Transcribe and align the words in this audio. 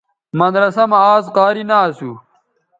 مدرسہ 0.37 0.83
مہ 0.89 0.97
آزقاری 1.13 1.63
نہ 1.69 1.77
اسُو 1.89 2.11